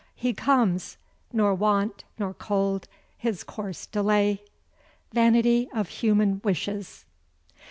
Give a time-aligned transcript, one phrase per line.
[0.15, 0.97] He comes,
[1.31, 2.87] nor want, nor cold,
[3.19, 4.41] his course delay.
[5.13, 7.05] VANITY OF HUMAN WISHES.